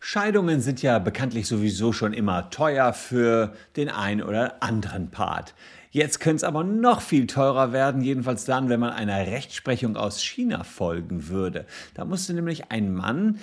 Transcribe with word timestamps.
Scheidungen 0.00 0.60
sind 0.60 0.80
ja 0.82 0.98
bekanntlich 0.98 1.48
sowieso 1.48 1.92
schon 1.92 2.12
immer 2.12 2.50
teuer 2.50 2.92
für 2.92 3.52
den 3.76 3.88
einen 3.88 4.22
oder 4.22 4.62
anderen 4.62 5.10
Part. 5.10 5.54
Jetzt 5.90 6.20
könnte 6.20 6.36
es 6.36 6.44
aber 6.44 6.64
noch 6.64 7.00
viel 7.00 7.26
teurer 7.26 7.72
werden, 7.72 8.02
jedenfalls 8.02 8.44
dann, 8.44 8.68
wenn 8.68 8.78
man 8.78 8.90
einer 8.90 9.26
Rechtsprechung 9.26 9.96
aus 9.96 10.22
China 10.22 10.62
folgen 10.62 11.28
würde. 11.28 11.66
Da 11.94 12.04
musste 12.04 12.34
nämlich 12.34 12.70
ein 12.70 12.92
Mann 12.92 13.38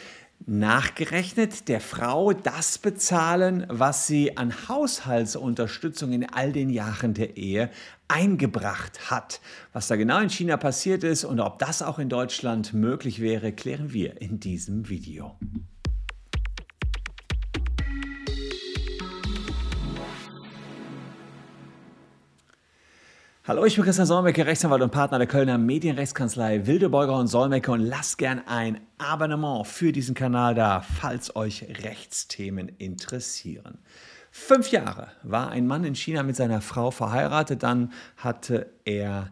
nachgerechnet 0.45 1.67
der 1.69 1.81
Frau 1.81 2.33
das 2.33 2.77
bezahlen, 2.77 3.65
was 3.69 4.05
sie 4.05 4.37
an 4.37 4.53
Haushaltsunterstützung 4.67 6.11
in 6.11 6.29
all 6.29 6.51
den 6.51 6.69
Jahren 6.69 7.13
der 7.13 7.37
Ehe 7.37 7.71
eingebracht 8.07 9.09
hat. 9.09 9.41
Was 9.73 9.87
da 9.87 9.95
genau 9.95 10.19
in 10.19 10.29
China 10.29 10.57
passiert 10.57 11.03
ist 11.03 11.23
und 11.23 11.39
ob 11.39 11.57
das 11.59 11.81
auch 11.81 11.99
in 11.99 12.09
Deutschland 12.09 12.73
möglich 12.73 13.21
wäre, 13.21 13.53
klären 13.53 13.91
wir 13.91 14.21
in 14.21 14.39
diesem 14.39 14.87
Video. 14.87 15.35
Hallo, 23.47 23.63
ich 23.63 23.75
bin 23.75 23.85
Christian 23.85 24.07
Solmecke, 24.07 24.43
Rechtsanwalt 24.47 24.81
und 24.81 24.89
Partner 24.89 25.19
der 25.19 25.27
Kölner 25.27 25.59
Medienrechtskanzlei 25.59 26.65
Wildebeuger 26.65 27.15
und 27.15 27.27
Solmecke 27.27 27.71
und 27.71 27.79
lasst 27.79 28.17
gern 28.17 28.41
ein 28.47 28.81
Abonnement 28.97 29.67
für 29.67 29.91
diesen 29.91 30.15
Kanal 30.15 30.55
da, 30.55 30.81
falls 30.81 31.35
euch 31.35 31.63
Rechtsthemen 31.83 32.69
interessieren. 32.79 33.77
Fünf 34.31 34.71
Jahre 34.71 35.09
war 35.21 35.49
ein 35.49 35.67
Mann 35.67 35.83
in 35.83 35.93
China 35.93 36.23
mit 36.23 36.35
seiner 36.35 36.59
Frau 36.59 36.89
verheiratet, 36.89 37.61
dann 37.61 37.93
hatte 38.17 38.71
er 38.83 39.29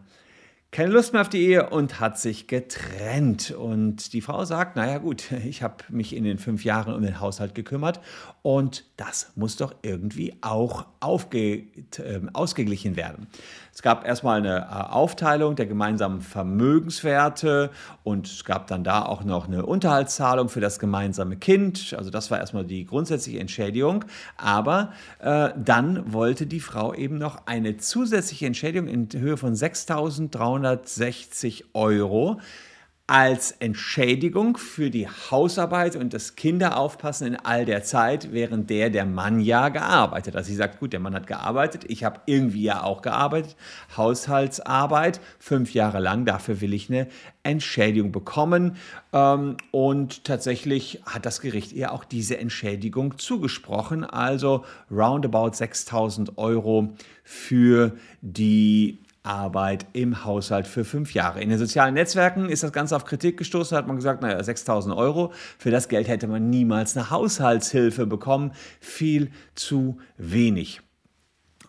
keine 0.74 0.90
Lust 0.90 1.12
mehr 1.12 1.22
auf 1.22 1.28
die 1.28 1.40
Ehe 1.40 1.70
und 1.70 2.00
hat 2.00 2.18
sich 2.18 2.48
getrennt. 2.48 3.52
Und 3.52 4.12
die 4.12 4.20
Frau 4.20 4.44
sagt, 4.44 4.74
naja 4.74 4.98
gut, 4.98 5.30
ich 5.46 5.62
habe 5.62 5.76
mich 5.88 6.16
in 6.16 6.24
den 6.24 6.36
fünf 6.36 6.64
Jahren 6.64 6.92
um 6.92 7.02
den 7.02 7.20
Haushalt 7.20 7.54
gekümmert 7.54 8.00
und 8.42 8.84
das 8.96 9.30
muss 9.36 9.56
doch 9.56 9.72
irgendwie 9.82 10.34
auch 10.40 10.86
aufge, 10.98 11.58
äh, 11.98 12.20
ausgeglichen 12.32 12.96
werden. 12.96 13.28
Es 13.74 13.82
gab 13.82 14.06
erstmal 14.06 14.38
eine 14.38 14.60
äh, 14.60 14.92
Aufteilung 14.92 15.56
der 15.56 15.66
gemeinsamen 15.66 16.20
Vermögenswerte 16.20 17.70
und 18.04 18.28
es 18.28 18.44
gab 18.44 18.68
dann 18.68 18.84
da 18.84 19.04
auch 19.04 19.24
noch 19.24 19.48
eine 19.48 19.66
Unterhaltszahlung 19.66 20.48
für 20.48 20.60
das 20.60 20.78
gemeinsame 20.78 21.34
Kind. 21.36 21.92
Also 21.98 22.10
das 22.10 22.30
war 22.30 22.38
erstmal 22.38 22.64
die 22.64 22.86
grundsätzliche 22.86 23.40
Entschädigung. 23.40 24.04
Aber 24.36 24.92
äh, 25.18 25.48
dann 25.56 26.12
wollte 26.12 26.46
die 26.46 26.60
Frau 26.60 26.94
eben 26.94 27.18
noch 27.18 27.46
eine 27.46 27.76
zusätzliche 27.76 28.46
Entschädigung 28.46 28.86
in 28.86 29.08
Höhe 29.12 29.36
von 29.36 29.54
6.360 29.54 31.64
Euro 31.74 32.38
als 33.06 33.50
Entschädigung 33.50 34.56
für 34.56 34.88
die 34.88 35.06
Hausarbeit 35.06 35.94
und 35.94 36.14
das 36.14 36.36
Kinderaufpassen 36.36 37.26
in 37.26 37.36
all 37.36 37.66
der 37.66 37.84
Zeit, 37.84 38.32
während 38.32 38.70
der 38.70 38.88
der 38.88 39.04
Mann 39.04 39.40
ja 39.40 39.68
gearbeitet. 39.68 40.34
Also 40.36 40.48
sie 40.48 40.56
sagt, 40.56 40.80
gut, 40.80 40.94
der 40.94 41.00
Mann 41.00 41.14
hat 41.14 41.26
gearbeitet, 41.26 41.84
ich 41.88 42.02
habe 42.02 42.20
irgendwie 42.24 42.62
ja 42.62 42.82
auch 42.82 43.02
gearbeitet, 43.02 43.56
Haushaltsarbeit, 43.94 45.20
fünf 45.38 45.74
Jahre 45.74 46.00
lang, 46.00 46.24
dafür 46.24 46.62
will 46.62 46.72
ich 46.72 46.88
eine 46.88 47.08
Entschädigung 47.42 48.10
bekommen. 48.10 48.76
Ähm, 49.12 49.58
und 49.70 50.24
tatsächlich 50.24 51.02
hat 51.04 51.26
das 51.26 51.42
Gericht 51.42 51.72
ihr 51.72 51.92
auch 51.92 52.04
diese 52.04 52.38
Entschädigung 52.38 53.18
zugesprochen, 53.18 54.04
also 54.04 54.64
roundabout 54.90 55.52
6000 55.52 56.38
Euro 56.38 56.94
für 57.22 57.92
die 58.22 59.03
Arbeit 59.24 59.86
im 59.94 60.24
Haushalt 60.24 60.66
für 60.66 60.84
fünf 60.84 61.14
Jahre. 61.14 61.40
In 61.40 61.48
den 61.48 61.58
sozialen 61.58 61.94
Netzwerken 61.94 62.48
ist 62.48 62.62
das 62.62 62.72
Ganze 62.72 62.94
auf 62.94 63.04
Kritik 63.04 63.36
gestoßen, 63.38 63.76
hat 63.76 63.86
man 63.86 63.96
gesagt, 63.96 64.22
naja, 64.22 64.40
6000 64.42 64.94
Euro, 64.94 65.32
für 65.58 65.70
das 65.70 65.88
Geld 65.88 66.08
hätte 66.08 66.28
man 66.28 66.50
niemals 66.50 66.96
eine 66.96 67.10
Haushaltshilfe 67.10 68.06
bekommen, 68.06 68.52
viel 68.80 69.30
zu 69.54 69.98
wenig. 70.18 70.82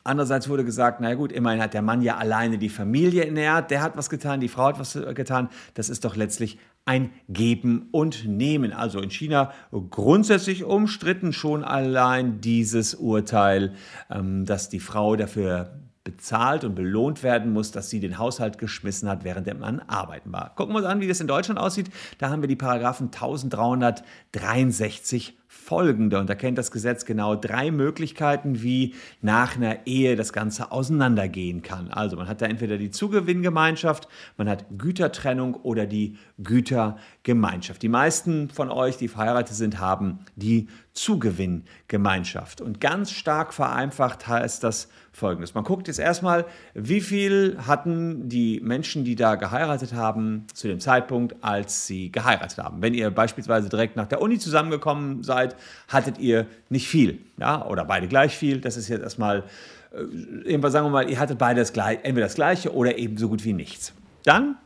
Andererseits 0.03 0.49
wurde 0.49 0.63
gesagt, 0.63 1.01
naja 1.01 1.15
gut, 1.15 1.31
immerhin 1.31 1.61
hat 1.61 1.73
der 1.73 1.81
Mann 1.81 2.03
ja 2.03 2.17
alleine 2.17 2.59
die 2.59 2.69
Familie 2.69 3.25
ernährt, 3.25 3.71
der 3.71 3.81
hat 3.81 3.97
was 3.97 4.09
getan, 4.09 4.39
die 4.39 4.49
Frau 4.49 4.65
hat 4.65 4.77
was 4.77 4.93
getan, 5.15 5.49
das 5.73 5.89
ist 5.89 6.05
doch 6.05 6.15
letztlich 6.15 6.59
ein 6.85 7.09
Geben 7.27 7.87
und 7.91 8.27
Nehmen. 8.27 8.71
Also 8.71 8.99
in 8.99 9.09
China 9.09 9.51
grundsätzlich 9.89 10.63
umstritten 10.63 11.33
schon 11.33 11.63
allein 11.63 12.39
dieses 12.39 12.93
Urteil, 12.93 13.73
ähm, 14.11 14.45
dass 14.45 14.69
die 14.69 14.79
Frau 14.79 15.15
dafür 15.15 15.84
bezahlt 16.05 16.63
und 16.63 16.75
belohnt 16.75 17.23
werden 17.23 17.51
muss, 17.51 17.71
dass 17.71 17.89
sie 17.89 17.99
den 17.99 18.17
Haushalt 18.17 18.59
geschmissen 18.59 19.09
hat, 19.09 19.25
während 19.25 19.47
der 19.47 19.55
Mann 19.55 19.81
arbeiten 19.81 20.31
war. 20.31 20.55
Gucken 20.55 20.73
wir 20.73 20.77
uns 20.77 20.87
an, 20.87 21.01
wie 21.01 21.07
das 21.07 21.19
in 21.19 21.27
Deutschland 21.27 21.59
aussieht. 21.59 21.89
Da 22.19 22.29
haben 22.29 22.41
wir 22.41 22.47
die 22.47 22.55
Paragraphen 22.55 23.07
1363 23.07 25.37
folgende. 25.47 26.19
Und 26.19 26.29
da 26.29 26.35
kennt 26.35 26.57
das 26.57 26.71
Gesetz 26.71 27.05
genau 27.05 27.35
drei 27.35 27.71
Möglichkeiten, 27.71 28.61
wie 28.61 28.95
nach 29.21 29.55
einer 29.55 29.85
Ehe 29.87 30.15
das 30.15 30.33
Ganze 30.33 30.71
auseinandergehen 30.71 31.61
kann. 31.61 31.89
Also 31.91 32.15
man 32.15 32.27
hat 32.27 32.41
da 32.41 32.45
entweder 32.45 32.77
die 32.77 32.91
Zugewinngemeinschaft, 32.91 34.07
man 34.37 34.49
hat 34.49 34.65
Gütertrennung 34.77 35.55
oder 35.55 35.85
die 35.85 36.17
Gütergemeinschaft. 36.41 37.81
Die 37.81 37.89
meisten 37.89 38.49
von 38.49 38.69
euch, 38.69 38.97
die 38.97 39.07
verheiratet 39.07 39.55
sind, 39.55 39.79
haben 39.79 40.19
die 40.35 40.67
Zugewinngemeinschaft. 40.95 42.61
Und 42.61 42.79
ganz 42.79 43.11
stark 43.11 43.53
vereinfacht 43.53 44.27
heißt 44.27 44.63
das 44.63 44.87
folgendes. 45.11 45.53
Man 45.53 45.65
guckt 45.65 45.87
jetzt 45.87 45.99
erstmal, 45.99 46.45
wie 46.73 47.01
viel 47.01 47.57
hatten 47.67 48.29
die 48.29 48.61
Menschen, 48.61 49.03
die 49.03 49.15
da 49.15 49.35
geheiratet 49.35 49.93
haben, 49.93 50.45
zu 50.53 50.69
dem 50.69 50.79
Zeitpunkt, 50.79 51.35
als 51.43 51.85
sie 51.85 52.11
geheiratet 52.11 52.57
haben. 52.57 52.81
Wenn 52.81 52.93
ihr 52.93 53.11
beispielsweise 53.11 53.67
direkt 53.67 53.97
nach 53.97 54.07
der 54.07 54.21
Uni 54.21 54.39
zusammengekommen 54.39 55.21
seid, 55.21 55.44
hattet 55.87 56.17
ihr 56.17 56.47
nicht 56.69 56.87
viel, 56.87 57.19
ja, 57.37 57.65
oder 57.67 57.85
beide 57.85 58.07
gleich 58.07 58.37
viel. 58.37 58.61
Das 58.61 58.77
ist 58.77 58.87
jetzt 58.87 59.03
erstmal, 59.03 59.43
äh, 59.91 60.69
sagen 60.69 60.87
wir 60.87 60.89
mal, 60.89 61.09
ihr 61.09 61.19
hattet 61.19 61.37
beide 61.37 61.59
das 61.59 61.71
entweder 61.71 62.25
das 62.25 62.35
gleiche 62.35 62.73
oder 62.73 62.97
eben 62.97 63.17
so 63.17 63.29
gut 63.29 63.43
wie 63.43 63.53
nichts. 63.53 63.93
Dann 64.23 64.57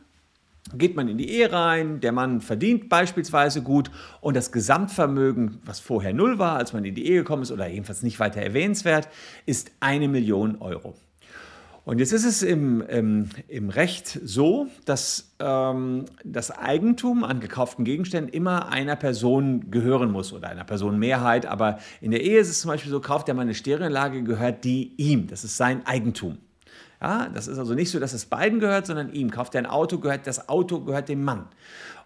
geht 0.74 0.96
man 0.96 1.08
in 1.08 1.18
die 1.18 1.30
Ehe 1.30 1.52
rein, 1.52 2.00
der 2.00 2.12
Mann 2.12 2.40
verdient 2.40 2.88
beispielsweise 2.88 3.62
gut 3.62 3.90
und 4.20 4.36
das 4.36 4.52
Gesamtvermögen, 4.52 5.60
was 5.64 5.80
vorher 5.80 6.12
null 6.12 6.38
war, 6.38 6.56
als 6.56 6.72
man 6.72 6.84
in 6.84 6.94
die 6.94 7.06
Ehe 7.06 7.18
gekommen 7.18 7.42
ist 7.42 7.50
oder 7.50 7.66
jedenfalls 7.66 8.02
nicht 8.02 8.20
weiter 8.20 8.40
erwähnenswert, 8.40 9.08
ist 9.46 9.72
eine 9.80 10.08
Million 10.08 10.60
Euro. 10.60 10.94
Und 11.90 11.98
jetzt 11.98 12.12
ist 12.12 12.24
es 12.24 12.44
im, 12.44 12.82
im, 12.82 13.30
im 13.48 13.68
Recht 13.68 14.20
so, 14.22 14.68
dass 14.84 15.32
ähm, 15.40 16.04
das 16.22 16.52
Eigentum 16.52 17.24
an 17.24 17.40
gekauften 17.40 17.84
Gegenständen 17.84 18.32
immer 18.32 18.68
einer 18.68 18.94
Person 18.94 19.72
gehören 19.72 20.12
muss 20.12 20.32
oder 20.32 20.50
einer 20.50 20.62
Personenmehrheit. 20.62 21.46
Aber 21.46 21.80
in 22.00 22.12
der 22.12 22.22
Ehe 22.22 22.38
ist 22.38 22.48
es 22.48 22.60
zum 22.60 22.68
Beispiel 22.68 22.92
so, 22.92 23.00
kauft 23.00 23.26
der 23.26 23.34
Mann 23.34 23.48
eine 23.48 23.54
Stereoanlage, 23.54 24.22
gehört 24.22 24.62
die 24.62 24.94
ihm. 24.98 25.26
Das 25.26 25.42
ist 25.42 25.56
sein 25.56 25.84
Eigentum. 25.84 26.38
Ja, 27.02 27.28
das 27.28 27.48
ist 27.48 27.58
also 27.58 27.74
nicht 27.74 27.90
so, 27.90 27.98
dass 27.98 28.12
es 28.12 28.24
beiden 28.24 28.60
gehört, 28.60 28.86
sondern 28.86 29.12
ihm. 29.12 29.32
Kauft 29.32 29.56
er 29.56 29.62
ein 29.62 29.66
Auto, 29.66 29.98
gehört 29.98 30.28
das 30.28 30.48
Auto 30.48 30.82
gehört 30.82 31.08
dem 31.08 31.24
Mann. 31.24 31.48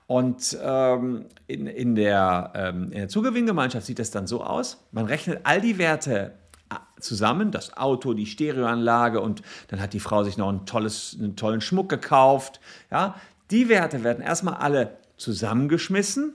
Und 0.07 0.57
ähm, 0.63 1.27
in, 1.47 1.67
in, 1.67 1.95
der, 1.95 2.53
ähm, 2.55 2.85
in 2.85 3.01
der 3.01 3.09
Zugewinngemeinschaft 3.09 3.85
sieht 3.85 3.99
es 3.99 4.11
dann 4.11 4.27
so 4.27 4.45
aus, 4.45 4.83
man 4.93 5.05
rechnet 5.05 5.41
all 5.45 5.61
die 5.61 5.77
Werte 5.77 6.33
zusammen, 7.01 7.51
das 7.51 7.77
Auto, 7.77 8.15
die 8.15 8.27
Stereoanlage 8.27 9.21
und 9.21 9.43
dann 9.69 9.81
hat 9.81 9.93
die 9.93 10.01
Frau 10.01 10.25
sich 10.25 10.37
noch 10.37 10.49
ein 10.49 10.67
tolles, 10.67 11.17
einen 11.19 11.37
tollen 11.37 11.61
Schmuck 11.61 11.89
gekauft. 11.89 12.61
Ja, 12.91 13.17
die 13.51 13.69
Werte 13.69 14.03
werden 14.05 14.23
erstmal 14.23 14.55
alle 14.55 14.97
zusammengeschmissen 15.17 16.35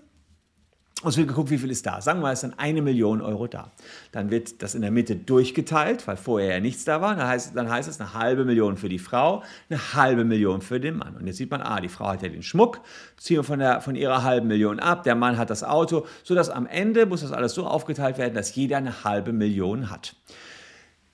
es 1.06 1.16
wird 1.16 1.30
geguckt, 1.30 1.50
wie 1.50 1.58
viel 1.58 1.72
ist 1.72 1.86
da. 1.86 2.02
Sagen 2.02 2.22
wir 2.22 2.32
es 2.32 2.42
sind 2.42 2.56
eine 2.58 2.82
Million 2.82 3.22
Euro 3.22 3.48
da. 3.48 3.72
Dann 4.12 4.32
wird 4.32 4.62
das 4.62 4.76
in 4.76 4.82
der 4.82 4.92
Mitte 4.92 5.16
durchgeteilt, 5.16 6.06
weil 6.08 6.18
vorher 6.18 6.56
ja 6.56 6.60
nichts 6.60 6.84
da 6.84 7.00
war. 7.02 7.16
Dann 7.16 7.28
heißt, 7.28 7.56
dann 7.56 7.70
heißt 7.70 7.88
es 7.88 8.02
eine 8.02 8.14
halbe 8.14 8.44
Million 8.44 8.76
für 8.76 8.90
die 8.90 9.00
Frau, 9.00 9.44
eine 9.70 9.80
halbe 9.94 10.26
Million 10.26 10.62
für 10.62 10.80
den 10.80 10.98
Mann. 10.98 11.16
Und 11.16 11.26
jetzt 11.28 11.38
sieht 11.38 11.52
man, 11.52 11.62
ah, 11.62 11.80
die 11.80 11.88
Frau 11.88 12.08
hat 12.08 12.22
ja 12.22 12.28
den 12.28 12.44
Schmuck, 12.44 12.82
ziehen 13.18 13.38
wir 13.38 13.44
von, 13.44 13.60
der, 13.60 13.80
von 13.80 13.96
ihrer 13.96 14.24
halben 14.24 14.48
Million 14.48 14.80
ab, 14.80 15.04
der 15.04 15.16
Mann 15.16 15.38
hat 15.38 15.50
das 15.50 15.64
Auto, 15.64 16.06
sodass 16.24 16.50
am 16.50 16.68
Ende 16.68 17.06
muss 17.06 17.22
das 17.22 17.32
alles 17.32 17.54
so 17.54 17.66
aufgeteilt 17.66 18.18
werden, 18.18 18.34
dass 18.34 18.54
jeder 18.56 18.78
eine 18.78 19.06
halbe 19.06 19.32
Million 19.32 19.90
hat. 19.90 20.16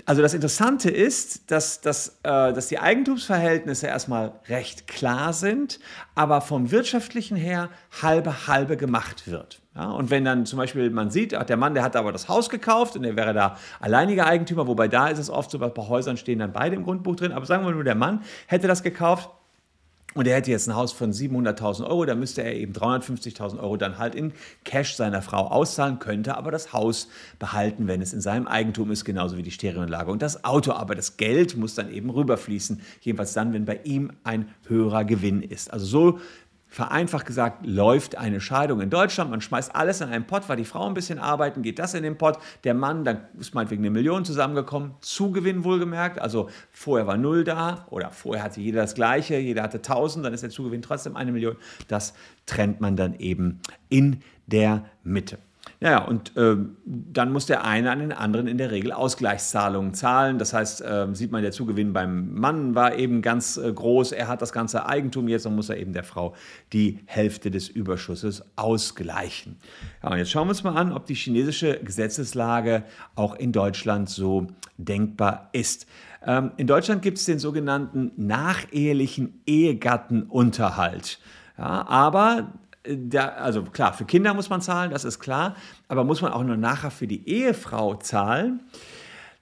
Also 0.08 0.22
das 0.22 0.36
Interessante 0.36 0.92
ist, 0.92 1.50
dass, 1.50 1.82
dass, 1.82 2.20
äh, 2.22 2.54
dass 2.54 2.68
die 2.68 2.78
Eigentumsverhältnisse 2.78 3.88
erstmal 3.88 4.34
recht 4.48 4.86
klar 4.86 5.34
sind, 5.34 5.80
aber 6.14 6.42
vom 6.42 6.70
wirtschaftlichen 6.70 7.36
her 7.36 7.70
halbe 8.04 8.48
halbe 8.48 8.78
gemacht 8.78 9.28
wird. 9.28 9.62
Ja, 9.76 9.90
und 9.90 10.12
wenn 10.12 10.24
dann 10.24 10.46
zum 10.46 10.58
Beispiel 10.58 10.92
man 10.92 11.10
sieht, 11.10 11.34
ach, 11.34 11.44
der 11.44 11.58
Mann, 11.58 11.74
der 11.74 11.84
hat 11.84 11.96
aber 11.96 12.12
das 12.12 12.30
Haus 12.30 12.50
gekauft 12.50 12.96
und 12.96 13.02
der 13.02 13.16
wäre 13.16 13.34
da 13.34 13.58
alleiniger 13.80 14.28
Eigentümer, 14.28 14.68
wobei 14.68 14.88
da 14.88 15.08
ist 15.08 15.18
es 15.18 15.32
oft 15.32 15.50
so, 15.50 15.58
bei 15.58 15.70
Häusern 15.76 16.18
stehen 16.18 16.40
dann 16.40 16.54
beide 16.54 16.76
im 16.76 16.84
Grundbuch 16.84 17.16
drin, 17.16 17.32
aber 17.32 17.46
sagen 17.48 17.66
wir 17.66 17.72
nur, 17.72 17.84
der 17.84 17.96
Mann 17.96 18.22
hätte 18.46 18.68
das 18.68 18.84
gekauft, 18.84 19.30
und 20.16 20.28
er 20.28 20.38
hätte 20.38 20.50
jetzt 20.50 20.68
ein 20.68 20.76
Haus 20.76 20.94
von 20.94 21.12
700.000 21.12 21.86
Euro, 21.86 22.06
da 22.06 22.16
müsste 22.16 22.42
er 22.42 22.56
eben 22.56 22.72
350.000 22.72 23.60
Euro 23.60 23.76
dann 23.76 23.98
halt 23.98 24.16
in 24.16 24.32
Cash 24.64 24.96
seiner 24.96 25.22
Frau 25.22 25.48
auszahlen, 25.48 26.00
könnte 26.00 26.38
aber 26.38 26.52
das 26.52 26.72
Haus 26.72 27.10
behalten, 27.38 27.88
wenn 27.88 28.02
es 28.02 28.14
in 28.14 28.22
seinem 28.22 28.48
Eigentum 28.48 28.92
ist, 28.92 29.04
genauso 29.04 29.36
wie 29.36 29.44
die 29.44 29.52
Stereoanlage 29.52 30.10
und 30.10 30.22
das 30.22 30.46
Auto. 30.46 30.72
Aber 30.72 30.96
das 30.96 31.18
Geld 31.18 31.58
muss 31.58 31.76
dann 31.76 31.92
eben 31.92 32.10
rüberfließen, 32.10 32.82
jedenfalls 33.02 33.34
dann, 33.34 33.52
wenn 33.52 33.66
bei 33.66 33.82
ihm 33.84 34.14
ein 34.24 34.48
höherer 34.68 35.04
Gewinn 35.04 35.42
ist. 35.42 35.72
Also 35.72 35.86
so 35.86 36.20
vereinfacht 36.76 37.26
gesagt, 37.26 37.66
läuft 37.66 38.18
eine 38.18 38.42
Scheidung 38.42 38.82
in 38.82 38.90
Deutschland. 38.90 39.32
Man 39.32 39.40
schmeißt 39.40 39.74
alles 39.74 40.02
in 40.02 40.10
einen 40.10 40.28
Pott, 40.28 40.50
weil 40.50 40.58
die 40.58 40.66
Frau 40.66 40.86
ein 40.86 40.94
bisschen 40.94 41.20
arbeiten, 41.20 41.62
geht 41.62 41.80
das 41.80 41.94
in 41.94 42.04
den 42.04 42.18
Pott. 42.18 42.38
Der 42.66 42.74
Mann, 42.74 43.06
dann 43.06 43.22
ist 43.40 43.56
meinetwegen 43.56 43.82
eine 43.82 43.92
Million 43.92 44.26
zusammengekommen, 44.26 44.92
Zugewinn 45.00 45.64
wohlgemerkt. 45.64 46.20
Also 46.20 46.50
vorher 46.74 47.08
war 47.08 47.16
null 47.16 47.46
da 47.46 47.86
oder 47.92 48.12
vorher 48.12 48.44
hatte 48.44 48.60
jeder 48.60 48.82
das 48.82 48.94
Gleiche, 48.94 49.38
jeder 49.38 49.64
hatte 49.64 49.78
1000, 49.78 50.26
dann 50.26 50.34
ist 50.34 50.44
der 50.44 50.50
Zugewinn 50.50 50.82
trotzdem 50.82 51.16
eine 51.16 51.32
Million. 51.32 51.56
Das 51.88 52.14
trennt 52.46 52.82
man 52.82 52.98
dann 52.98 53.18
eben 53.20 53.62
in 53.88 54.20
der 54.46 54.84
Mitte. 55.02 55.38
Naja, 55.86 56.00
und 56.00 56.36
äh, 56.36 56.56
dann 56.84 57.32
muss 57.32 57.46
der 57.46 57.64
eine 57.64 57.92
an 57.92 58.00
den 58.00 58.12
anderen 58.12 58.48
in 58.48 58.58
der 58.58 58.72
Regel 58.72 58.92
Ausgleichszahlungen 58.92 59.94
zahlen. 59.94 60.40
Das 60.40 60.52
heißt, 60.52 60.82
äh, 60.82 61.06
sieht 61.14 61.32
man, 61.32 61.44
der 61.44 61.52
Zugewinn 61.52 61.94
beim 61.94 62.34
Mann 62.34 62.74
war 62.74 62.96
eben 62.96 63.22
ganz 63.22 63.58
äh, 63.58 63.72
groß. 63.72 64.12
Er 64.12 64.28
hat 64.28 64.42
das 64.42 64.52
ganze 64.52 64.88
Eigentum 64.88 65.28
jetzt 65.28 65.46
und 65.46 65.56
muss 65.56 65.70
er 65.70 65.78
eben 65.78 65.94
der 65.94 66.04
Frau 66.04 66.34
die 66.74 67.02
Hälfte 67.06 67.52
des 67.52 67.70
Überschusses 67.70 68.44
ausgleichen. 68.56 69.58
Ja, 70.02 70.10
und 70.10 70.18
jetzt 70.18 70.32
schauen 70.32 70.48
wir 70.48 70.54
uns 70.54 70.64
mal 70.64 70.76
an, 70.76 70.92
ob 70.92 71.06
die 71.06 71.14
chinesische 71.14 71.80
Gesetzeslage 71.84 72.82
auch 73.14 73.36
in 73.36 73.52
Deutschland 73.52 74.10
so 74.10 74.48
denkbar 74.80 75.50
ist. 75.52 75.86
Ähm, 76.26 76.50
in 76.58 76.66
Deutschland 76.66 77.04
gibt 77.04 77.20
es 77.20 77.26
den 77.26 77.38
sogenannten 77.38 78.12
nachehelichen 78.18 79.40
Ehegattenunterhalt. 79.46 81.20
Ja, 81.60 81.88
aber 81.88 82.54
der, 82.88 83.42
also 83.42 83.64
klar, 83.64 83.94
für 83.94 84.06
Kinder 84.06 84.34
muss 84.34 84.50
man 84.50 84.62
zahlen, 84.62 84.92
das 84.92 85.06
ist 85.06 85.20
klar, 85.20 85.56
aber 85.88 86.04
muss 86.04 86.22
man 86.22 86.32
auch 86.32 86.44
nur 86.44 86.58
nachher 86.58 86.92
für 86.92 87.08
die 87.08 87.28
Ehefrau 87.28 87.96
zahlen? 87.96 88.62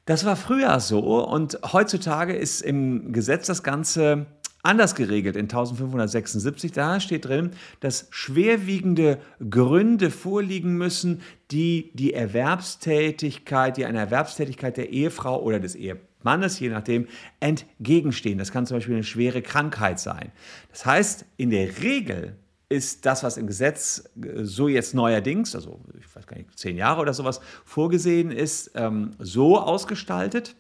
Das 0.06 0.26
war 0.26 0.36
früher 0.36 0.80
so 0.80 1.26
und 1.26 1.60
heutzutage 1.72 2.34
ist 2.34 2.62
im 2.62 3.14
Gesetz 3.14 3.48
das 3.48 3.64
Ganze 3.64 4.26
anders 4.64 4.96
geregelt 4.96 5.36
in 5.36 5.44
1576. 5.44 6.72
Da 6.72 7.00
steht 7.00 7.26
drin, 7.26 7.52
dass 7.82 8.08
schwerwiegende 8.10 9.20
Gründe 9.50 10.10
vorliegen 10.10 10.78
müssen, 10.78 11.22
die 11.52 11.92
die 11.94 12.14
Erwerbstätigkeit, 12.14 13.78
die 13.78 13.86
eine 13.86 14.00
Erwerbstätigkeit 14.00 14.78
der 14.78 14.90
Ehefrau 14.90 15.42
oder 15.42 15.60
des 15.60 15.76
Ehemannes, 15.76 16.60
je 16.60 16.70
nachdem, 16.70 17.08
entgegenstehen. 17.40 18.38
Das 18.38 18.52
kann 18.52 18.66
zum 18.66 18.78
Beispiel 18.78 18.96
eine 18.96 19.04
schwere 19.04 19.42
Krankheit 19.42 20.00
sein. 20.00 20.32
Das 20.72 20.86
heißt, 20.86 21.26
in 21.38 21.50
der 21.50 21.82
Regel 21.82 22.38
ist 22.70 23.06
das, 23.06 23.24
was 23.24 23.38
im 23.38 23.48
Gesetz 23.48 24.10
äh, 24.22 24.44
so 24.44 24.68
jetzt 24.68 24.94
neuerdings, 24.94 25.56
also 25.56 25.80
ich 26.00 26.16
weiß 26.16 26.28
gar 26.28 26.38
nicht, 26.38 26.58
zehn 26.58 26.78
Jahre 26.78 27.02
oder 27.02 27.14
sowas, 27.14 27.40
vorgesehen 27.66 28.32
ist, 28.32 28.72
ähm, 28.76 29.12
so 29.20 29.60
ausgestaltet, 29.60 30.56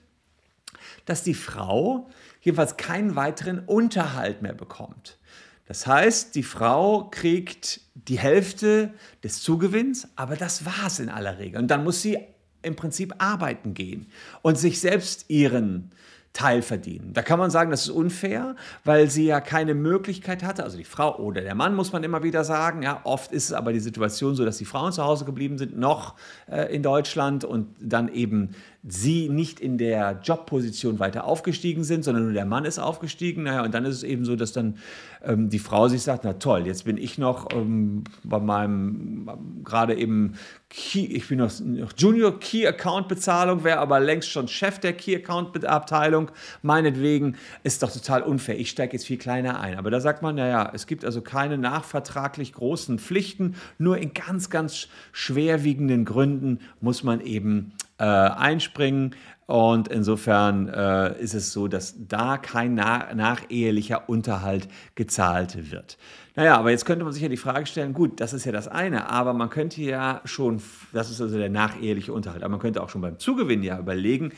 dass 1.06 1.24
die 1.24 1.34
Frau 1.34 2.10
jedenfalls 2.42 2.78
keinen 2.78 3.16
weiteren 3.16 3.60
Unterhalt 3.60 4.42
mehr 4.42 4.54
bekommt. 4.54 5.18
Das 5.66 5.88
heißt, 5.88 6.36
die 6.36 6.44
Frau 6.44 7.10
kriegt 7.10 7.82
die 7.96 8.20
Hälfte 8.20 8.94
des 9.24 9.42
Zugewinns, 9.42 10.08
aber 10.16 10.36
das 10.36 10.66
war 10.66 10.88
es 10.88 11.00
in 11.00 11.10
aller 11.10 11.40
Regel. 11.40 11.62
Und 11.62 11.70
dann 11.70 11.84
muss 11.84 12.02
sie 12.02 12.18
im 12.62 12.76
Prinzip 12.76 13.14
arbeiten 13.18 13.74
gehen 13.74 14.08
und 14.42 14.58
sich 14.58 14.80
selbst 14.80 15.30
ihren 15.30 15.92
Teil 16.33 16.63
verdienen. 16.63 17.13
Da 17.13 17.21
kann 17.21 17.38
man 17.38 17.51
sagen, 17.51 17.69
das 17.69 17.83
ist 17.83 17.91
unfair, 17.91 18.56
weil 18.83 19.07
sie 19.07 19.25
ja 19.25 19.39
keine 19.39 19.75
Möglichkeit 19.75 20.44
hatte, 20.44 20.63
also 20.63 20.77
die 20.77 20.83
Frau 20.83 21.18
oder 21.19 21.41
der 21.41 21.53
Mann 21.53 21.75
muss 21.75 21.94
man 21.94 22.03
immer 22.03 22.24
wieder 22.24 22.44
sagen, 22.44 22.81
ja, 22.81 23.01
oft 23.03 23.31
ist 23.31 23.45
es 23.45 23.53
aber 23.53 23.71
die 23.71 23.80
Situation 23.80 24.35
so, 24.35 24.44
dass 24.44 24.57
die 24.57 24.65
Frauen 24.65 24.91
zu 24.91 25.03
Hause 25.03 25.25
geblieben 25.25 25.59
sind, 25.59 25.77
noch 25.77 26.15
äh, 26.50 26.74
in 26.74 26.81
Deutschland 26.81 27.45
und 27.45 27.68
dann 27.80 28.09
eben 28.09 28.56
sie 28.85 29.30
nicht 29.30 29.62
in 29.62 29.77
der 29.77 30.19
Jobposition 30.24 31.00
weiter 31.00 31.24
aufgestiegen 31.24 31.85
sind, 31.85 32.03
sondern 32.03 32.25
nur 32.25 32.33
der 32.33 32.45
Mann 32.45 32.65
ist 32.65 32.80
aufgestiegen. 32.80 33.44
Naja, 33.44 33.63
und 33.63 33.74
dann 33.74 33.85
ist 33.85 33.95
es 33.95 34.03
eben 34.03 34.25
so, 34.25 34.35
dass 34.35 34.51
dann 34.51 34.77
ähm, 35.24 35.50
die 35.50 35.59
Frau 35.59 35.88
sich 35.88 36.01
sagt, 36.01 36.25
na 36.25 36.33
toll, 36.33 36.68
jetzt 36.68 36.83
bin 36.83 36.97
ich 36.97 37.18
noch 37.18 37.47
ähm, 37.53 38.03
bei 38.24 38.39
meinem, 38.39 39.30
gerade 39.63 39.95
eben, 39.95 40.33
Key, 40.69 41.06
ich 41.06 41.27
bin 41.30 41.38
noch, 41.38 41.51
noch 41.59 41.94
Junior 41.95 42.39
Key 42.39 42.68
Account 42.68 43.07
Bezahlung, 43.07 43.63
wäre 43.63 43.77
aber 43.77 44.00
längst 44.00 44.30
schon 44.30 44.47
Chef 44.47 44.80
der 44.80 44.94
Key 44.94 45.15
Account 45.15 45.63
Abteilung. 45.65 46.31
Meinetwegen 46.62 47.38
ist 47.63 47.83
doch 47.83 47.91
total 47.91 48.24
unfair. 48.24 48.59
Ich 48.59 48.71
steige 48.71 48.94
jetzt 48.94 49.06
viel 49.06 49.19
kleiner 49.19 49.59
ein. 49.59 49.77
Aber 49.77 49.91
da 49.91 50.01
sagt 50.01 50.24
man, 50.24 50.35
naja, 50.35 50.71
es 50.74 50.88
gibt 50.88 51.06
also 51.06 51.21
keine 51.21 51.57
nachvertraglich 51.57 52.53
großen 52.53 52.97
Pflichten, 52.97 53.56
nur 53.77 53.97
in 54.00 54.13
ganz, 54.13 54.50
ganz 54.50 54.88
schwerwiegenden 55.12 56.06
Gründen 56.06 56.59
muss 56.81 57.03
man 57.03 57.21
eben 57.21 57.74
äh, 57.98 58.04
einspringen. 58.04 59.16
Und 59.45 59.90
insofern 59.90 60.69
äh, 60.69 61.19
ist 61.22 61.34
es 61.34 61.51
so, 61.51 61.68
dass 61.68 61.95
da 62.07 62.38
kein 62.38 62.75
nach 62.75 63.13
nachehelicher 63.13 64.07
Unterhalt 64.07 64.69
gezahlt 64.95 65.72
wird. 65.72 65.98
Naja, 66.36 66.57
aber 66.57 66.72
jetzt 66.72 66.86
könnte 66.86 67.04
man 67.04 67.13
sich 67.13 67.22
ja 67.22 67.30
die 67.30 67.38
Frage 67.38 67.66
stellen, 67.66 67.94
gut, 67.94 68.19
das 68.22 68.34
ist 68.34 68.45
ja 68.45 68.51
das 68.51 68.68
eine, 68.68 69.10
aber 69.10 69.34
man 69.34 69.50
könnte 69.50 69.81
ja 69.81 70.22
schon, 70.24 70.62
das 70.94 71.12
ist 71.12 71.22
also 71.22 71.38
der 71.38 71.50
nacheheliche 71.50 72.13
Unterhalt, 72.13 72.42
aber 72.42 72.51
man 72.51 72.60
könnte 72.60 72.81
auch 72.81 72.90
schon 72.90 73.01
beim 73.01 73.19
Zugewinn 73.19 73.63
ja 73.63 73.78
überlegen, 73.78 74.31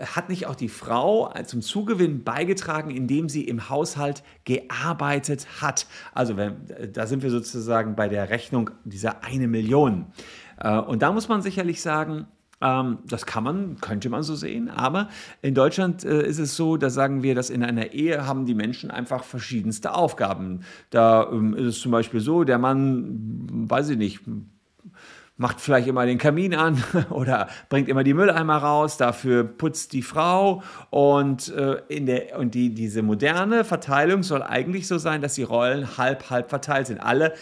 hat 0.00 0.28
nicht 0.28 0.46
auch 0.46 0.54
die 0.54 0.68
Frau 0.68 1.32
zum 1.44 1.62
Zugewinn 1.62 2.24
beigetragen, 2.24 2.90
indem 2.90 3.28
sie 3.28 3.44
im 3.44 3.68
Haushalt 3.68 4.22
gearbeitet 4.44 5.46
hat? 5.60 5.86
Also 6.12 6.36
wenn, 6.36 6.56
da 6.92 7.06
sind 7.06 7.22
wir 7.22 7.30
sozusagen 7.30 7.96
bei 7.96 8.08
der 8.08 8.30
Rechnung 8.30 8.70
dieser 8.84 9.24
eine 9.24 9.46
Million. 9.46 10.06
Äh, 10.58 10.78
und 10.78 11.02
da 11.02 11.12
muss 11.12 11.28
man 11.28 11.42
sicherlich 11.42 11.82
sagen, 11.82 12.26
ähm, 12.60 12.98
das 13.06 13.26
kann 13.26 13.44
man, 13.44 13.80
könnte 13.80 14.10
man 14.10 14.22
so 14.22 14.34
sehen, 14.34 14.68
aber 14.68 15.08
in 15.42 15.54
Deutschland 15.54 16.04
äh, 16.04 16.26
ist 16.26 16.38
es 16.38 16.56
so, 16.56 16.76
da 16.76 16.90
sagen 16.90 17.22
wir, 17.22 17.34
dass 17.34 17.50
in 17.50 17.62
einer 17.62 17.92
Ehe 17.92 18.26
haben 18.26 18.46
die 18.46 18.54
Menschen 18.54 18.90
einfach 18.90 19.24
verschiedenste 19.24 19.94
Aufgaben. 19.94 20.60
Da 20.90 21.30
ähm, 21.30 21.54
ist 21.54 21.66
es 21.66 21.80
zum 21.80 21.92
Beispiel 21.92 22.20
so, 22.20 22.44
der 22.44 22.58
Mann, 22.58 23.48
weiß 23.68 23.90
ich 23.90 23.98
nicht, 23.98 24.20
macht 25.40 25.58
vielleicht 25.58 25.88
immer 25.88 26.04
den 26.04 26.18
Kamin 26.18 26.54
an 26.54 26.84
oder 27.08 27.48
bringt 27.70 27.88
immer 27.88 28.04
die 28.04 28.12
Mülleimer 28.12 28.58
raus, 28.58 28.98
dafür 28.98 29.42
putzt 29.42 29.94
die 29.94 30.02
Frau 30.02 30.62
und, 30.90 31.48
äh, 31.48 31.80
in 31.88 32.04
der, 32.04 32.38
und 32.38 32.54
die, 32.54 32.74
diese 32.74 33.00
moderne 33.00 33.64
Verteilung 33.64 34.22
soll 34.22 34.42
eigentlich 34.42 34.86
so 34.86 34.98
sein, 34.98 35.22
dass 35.22 35.36
die 35.36 35.42
Rollen 35.42 35.96
halb, 35.96 36.28
halb 36.28 36.50
verteilt 36.50 36.88
sind. 36.88 36.98
Alle 36.98 37.32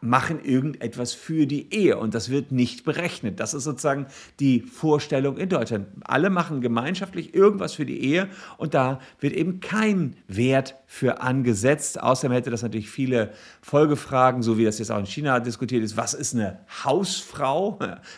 machen 0.00 0.38
irgendetwas 0.44 1.14
für 1.14 1.48
die 1.48 1.74
Ehe 1.74 1.98
und 1.98 2.14
das 2.14 2.30
wird 2.30 2.52
nicht 2.52 2.84
berechnet. 2.84 3.40
Das 3.40 3.54
ist 3.54 3.64
sozusagen 3.64 4.06
die 4.38 4.60
Vorstellung 4.60 5.36
in 5.36 5.48
Deutschland. 5.48 5.88
Alle 6.04 6.30
machen 6.30 6.60
gemeinschaftlich 6.60 7.34
irgendwas 7.34 7.74
für 7.74 7.84
die 7.84 8.04
Ehe 8.04 8.28
und 8.58 8.74
da 8.74 9.00
wird 9.18 9.32
eben 9.32 9.58
kein 9.58 10.14
Wert 10.28 10.76
für 10.86 11.22
angesetzt. 11.22 12.00
Außerdem 12.00 12.30
hätte 12.30 12.50
das 12.50 12.62
natürlich 12.62 12.88
viele 12.88 13.32
Folgefragen, 13.62 14.42
so 14.42 14.58
wie 14.58 14.64
das 14.64 14.78
jetzt 14.78 14.92
auch 14.92 14.98
in 15.00 15.06
China 15.06 15.40
diskutiert 15.40 15.82
ist. 15.82 15.96
Was 15.96 16.14
ist 16.14 16.36
eine 16.36 16.60
Hausfrau, 16.84 17.47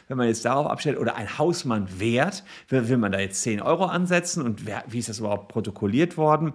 wenn 0.09 0.17
man 0.17 0.27
jetzt 0.27 0.45
darauf 0.45 0.67
abstellt, 0.67 0.99
oder 0.99 1.17
ein 1.17 1.39
Hausmann 1.39 2.01
wert? 2.01 2.45
Will, 2.69 2.89
will 2.89 2.97
man 2.97 3.13
da 3.13 3.19
jetzt 3.19 3.43
10 3.43 3.61
Euro 3.63 3.85
ansetzen 3.85 4.43
und 4.43 4.67
wer, 4.67 4.85
wie 4.87 4.99
ist 4.99 5.09
das 5.09 5.19
überhaupt 5.19 5.49
protokolliert 5.49 6.17
worden? 6.17 6.53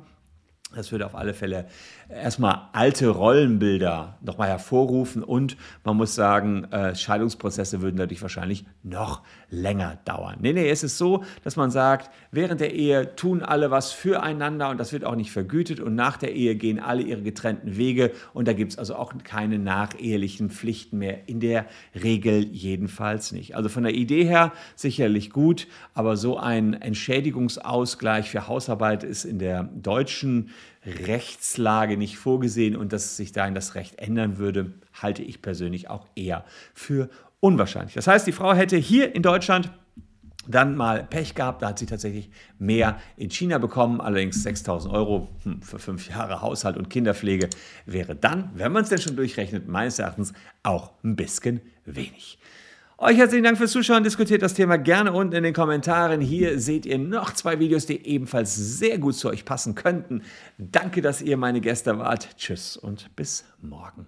Das 0.76 0.92
würde 0.92 1.06
auf 1.06 1.16
alle 1.16 1.34
Fälle 1.34 1.68
erstmal 2.10 2.70
alte 2.74 3.10
Rollenbilder 3.10 4.18
nochmal 4.22 4.50
hervorrufen 4.50 5.24
und 5.24 5.58
man 5.84 5.98
muss 5.98 6.16
sagen, 6.16 6.66
äh, 6.72 6.96
Scheidungsprozesse 6.96 7.82
würden 7.82 7.98
dadurch 7.98 8.22
wahrscheinlich 8.22 8.66
noch 8.84 9.22
länger 9.50 10.00
dauern. 10.06 10.38
Nee, 10.42 10.54
nee, 10.54 10.70
es 10.70 10.84
ist 10.84 10.98
so, 10.98 11.24
dass 11.44 11.56
man 11.56 11.72
sagt, 11.72 12.12
während 12.32 12.62
der 12.62 12.74
Ehe 12.74 13.16
tun 13.16 13.42
alle 13.42 13.72
was 13.72 13.92
füreinander 13.92 14.70
und 14.70 14.80
das 14.80 14.94
wird 14.94 15.06
auch 15.06 15.16
nicht 15.16 15.32
vergütet 15.32 15.80
und 15.80 15.96
nach 15.96 16.18
der 16.18 16.34
Ehe 16.34 16.56
gehen 16.56 16.80
alle 16.80 17.02
ihre 17.02 17.22
getrennten 17.22 17.78
Wege 17.78 18.12
und 18.34 18.48
da 18.48 18.54
gibt 18.54 18.74
es 18.74 18.78
also 18.78 18.96
auch 18.96 19.14
keine 19.24 19.60
nachehelichen 19.60 20.50
Pflichten 20.50 21.00
mehr, 21.00 21.28
in 21.28 21.40
der 21.40 21.66
Regel 21.96 22.46
jedenfalls 22.52 23.32
nicht. 23.32 23.56
Also 23.56 23.70
von 23.70 23.84
der 23.84 23.94
Idee 23.94 24.26
her 24.26 24.52
sicherlich 24.76 25.32
gut, 25.32 25.68
aber 25.94 26.18
so 26.18 26.38
ein 26.38 26.74
Entschädigungsausgleich 26.74 28.30
für 28.30 28.48
Hausarbeit 28.48 29.04
ist 29.04 29.26
in 29.26 29.40
der 29.40 29.64
deutschen 29.64 30.52
Rechtslage 30.86 31.95
nicht 31.98 32.18
vorgesehen 32.18 32.75
und 32.75 32.94
dass 32.94 33.18
sich 33.18 33.32
dahin 33.32 33.56
das 33.56 33.75
Recht 33.75 34.00
ändern 34.00 34.38
würde, 34.38 34.74
halte 34.94 35.22
ich 35.24 35.42
persönlich 35.42 35.90
auch 35.90 36.08
eher 36.16 36.46
für 36.74 37.10
unwahrscheinlich. 37.40 37.94
Das 37.94 38.08
heißt, 38.08 38.25
die 38.25 38.32
Frau 38.32 38.54
hätte 38.54 38.78
hier 38.78 39.14
in 39.16 39.22
Deutschland 39.22 39.72
dann 40.48 40.75
mal 40.75 41.04
Pech 41.04 41.36
gehabt, 41.36 41.62
da 41.62 41.70
hat 41.70 41.80
sie 41.80 41.86
tatsächlich 41.86 42.30
mehr 42.60 43.00
in 43.18 43.30
China 43.30 43.58
bekommen, 43.58 44.02
allerdings 44.02 44.44
6000 44.44 44.94
Euro 44.94 45.30
hm, 45.44 45.62
für 45.62 45.80
fünf 45.80 46.10
Jahre 46.10 46.42
Haushalt 46.42 46.78
und 46.78 46.90
Kinderpflege 46.90 47.50
wäre 47.86 48.16
dann, 48.16 48.52
wenn 48.54 48.72
man 48.72 48.84
es 48.84 48.90
denn 48.90 49.02
schon 49.02 49.16
durchrechnet, 49.16 49.68
meines 49.68 50.00
Erachtens 50.00 50.34
auch 50.64 50.92
ein 51.04 51.16
bisschen 51.16 51.62
wenig. 51.86 52.38
Euch 52.98 53.18
herzlichen 53.18 53.44
Dank 53.44 53.58
fürs 53.58 53.74
Zuschauen. 53.74 54.06
Diskutiert 54.06 54.42
das 54.42 54.54
Thema 54.54 54.78
gerne 54.78 55.12
unten 55.12 55.36
in 55.36 55.44
den 55.44 55.54
Kommentaren. 55.54 56.22
Hier 56.22 56.62
seht 56.62 56.86
ihr 56.86 56.98
noch 56.98 57.34
zwei 57.34 57.60
Videos, 57.60 57.86
die 57.86 58.08
ebenfalls 58.08 58.56
sehr 58.56 59.00
gut 59.00 59.16
zu 59.16 59.28
euch 59.28 59.44
passen 59.44 59.75
könnten. 59.75 60.22
Danke, 60.58 61.02
dass 61.02 61.22
ihr 61.22 61.36
meine 61.36 61.60
Gäste 61.60 62.00
wart. 62.00 62.38
Tschüss 62.38 62.78
und 62.78 63.14
bis 63.18 63.44
morgen. 63.62 64.08